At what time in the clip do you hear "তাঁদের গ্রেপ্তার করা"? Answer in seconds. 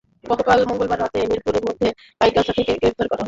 2.61-3.09